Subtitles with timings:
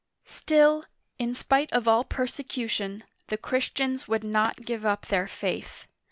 [0.25, 0.85] Still,
[1.19, 5.85] in spite of all persecution, the Christians would not give up their faith.